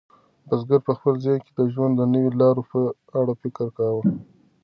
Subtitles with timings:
[0.47, 2.79] بزګر په خپل ذهن کې د ژوند د نویو لارو په
[3.19, 4.03] اړه فکر کاوه.